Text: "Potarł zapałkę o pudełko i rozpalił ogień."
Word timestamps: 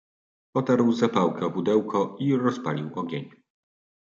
"Potarł 0.53 0.91
zapałkę 0.91 1.45
o 1.45 1.51
pudełko 1.51 2.15
i 2.19 2.35
rozpalił 2.35 2.89
ogień." 2.95 3.29